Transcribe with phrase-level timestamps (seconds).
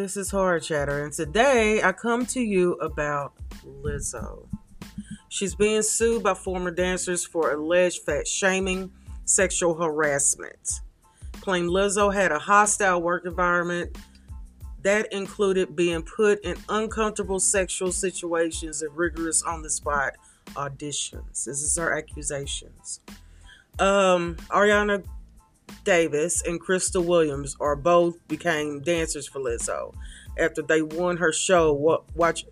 [0.00, 3.34] this is Horror Chatter, and today I come to you about
[3.82, 4.48] Lizzo.
[5.28, 8.90] She's being sued by former dancers for alleged fat shaming,
[9.26, 10.80] sexual harassment.
[11.42, 13.98] Claim Lizzo had a hostile work environment
[14.82, 20.14] that included being put in uncomfortable sexual situations and rigorous on the spot
[20.54, 21.44] auditions.
[21.44, 23.00] This is her accusations.
[23.78, 25.04] Um, Arianna
[25.84, 29.94] Davis and Crystal Williams are both became dancers for Lizzo
[30.38, 31.72] after they won her show.
[32.14, 32.44] Watch,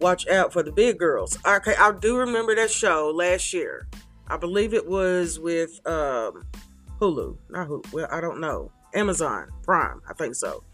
[0.00, 1.38] watch out for the big girls.
[1.46, 3.86] Okay, I do remember that show last year.
[4.28, 6.46] I believe it was with um,
[7.00, 7.92] Hulu, not Hulu.
[7.92, 8.70] Well, I don't know.
[8.94, 10.64] Amazon Prime, I think so.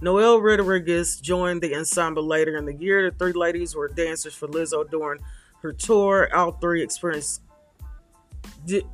[0.00, 3.10] Noelle Rodriguez joined the ensemble later in the year.
[3.10, 5.20] The three ladies were dancers for Lizzo during
[5.62, 6.28] her tour.
[6.34, 7.40] All three experienced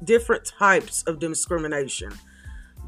[0.04, 2.12] different types of discrimination.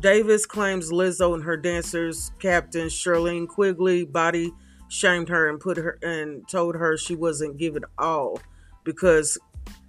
[0.01, 4.53] Davis claims Lizzo and her dancers, Captain Shirlene Quigley, body
[4.89, 8.41] shamed her and put her and told her she wasn't given all
[8.85, 9.39] because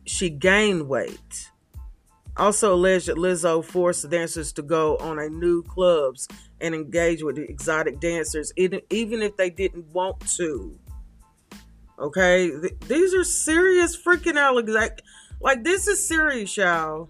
[0.06, 1.52] she gained weight.
[2.38, 6.28] Also alleged that Lizzo forced the dancers to go on a new clubs
[6.62, 10.78] and engage with the exotic dancers, even if they didn't want to.
[11.98, 12.52] Okay,
[12.88, 15.00] these are serious freaking allegations.
[15.42, 17.10] Like this is serious, y'all.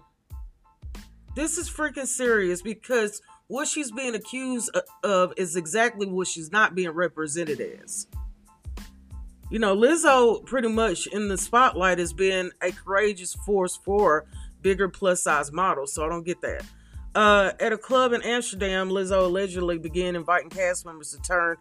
[1.34, 4.70] This is freaking serious because what she's being accused
[5.04, 8.06] of is exactly what she's not being represented as.
[9.50, 14.26] You know, Lizzo pretty much in the spotlight has been a courageous force for
[14.60, 16.64] bigger plus size models, so I don't get that.
[17.14, 21.56] Uh, at a club in Amsterdam, Lizzo allegedly began inviting cast members to turn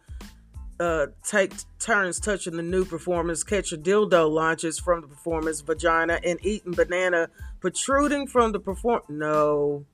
[0.80, 6.20] uh, take turns touching the new performance, catch a dildo launches from the performance vagina,
[6.24, 9.02] and eating banana protruding from the perform.
[9.10, 9.86] No.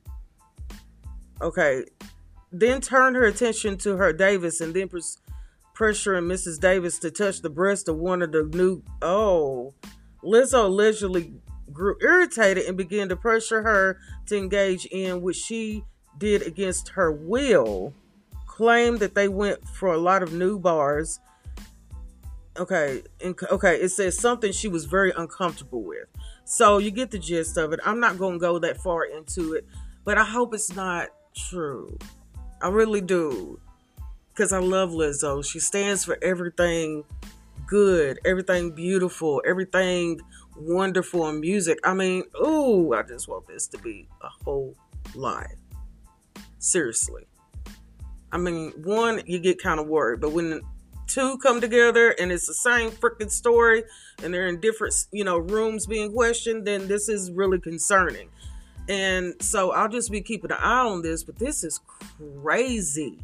[1.41, 1.85] Okay.
[2.51, 5.17] Then turn her attention to her Davis and then pres-
[5.75, 6.59] pressuring Mrs.
[6.59, 8.83] Davis to touch the breast of one of the new.
[9.01, 9.73] Oh.
[10.23, 11.33] Lizzo allegedly
[11.71, 13.97] grew irritated and began to pressure her
[14.27, 15.83] to engage in what she
[16.17, 17.93] did against her will
[18.61, 21.19] claimed that they went for a lot of new bars.
[22.57, 26.05] Okay, okay, it says something she was very uncomfortable with.
[26.45, 27.79] So you get the gist of it.
[27.83, 29.65] I'm not going to go that far into it,
[30.05, 31.97] but I hope it's not true.
[32.61, 33.59] I really do.
[34.29, 35.43] Because I love Lizzo.
[35.43, 37.03] She stands for everything
[37.65, 40.21] good, everything beautiful, everything
[40.55, 41.79] wonderful in music.
[41.83, 44.75] I mean, ooh, I just want this to be a whole
[45.15, 45.55] lie.
[46.59, 47.25] Seriously.
[48.31, 50.61] I mean, one, you get kind of worried, but when
[51.07, 53.83] two come together and it's the same freaking story
[54.23, 58.29] and they're in different, you know, rooms being questioned, then this is really concerning.
[58.87, 63.19] And so I'll just be keeping an eye on this, but this is crazy.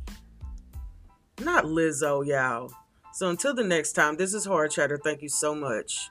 [1.41, 2.72] Not Lizzo, y'all.
[3.13, 5.00] So until the next time, this is Horror Chatter.
[5.03, 6.09] Thank you so much.